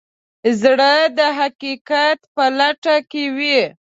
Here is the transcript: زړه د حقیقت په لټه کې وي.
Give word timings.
زړه 0.61 0.93
د 1.17 1.19
حقیقت 1.39 2.19
په 2.35 2.43
لټه 2.57 2.95
کې 3.11 3.23
وي. 3.37 3.61